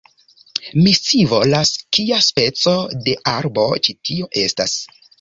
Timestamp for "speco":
2.31-2.77